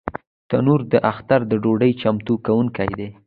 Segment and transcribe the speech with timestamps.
[0.49, 3.07] تنور د اختر د ډوډۍ چمتو کوونکی دی